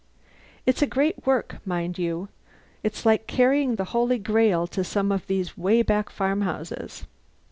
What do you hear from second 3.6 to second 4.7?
the Holy Grail